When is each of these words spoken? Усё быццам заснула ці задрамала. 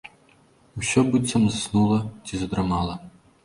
Усё 0.81 1.03
быццам 1.11 1.47
заснула 1.57 2.01
ці 2.25 2.33
задрамала. 2.45 3.01